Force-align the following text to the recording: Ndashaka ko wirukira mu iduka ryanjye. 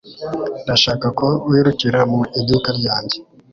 Ndashaka 0.63 1.07
ko 1.19 1.27
wirukira 1.49 1.99
mu 2.11 2.21
iduka 2.39 2.69
ryanjye. 2.79 3.17